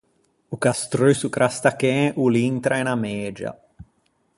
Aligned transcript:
O 0.49 0.57
Castrusso 0.65 1.29
Crastachen 1.35 2.01
o 2.23 2.33
l'intra 2.33 2.81
in 2.83 2.91
Amegia. 2.95 3.53